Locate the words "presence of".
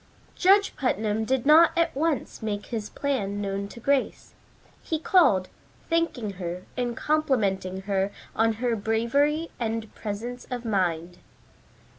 9.93-10.65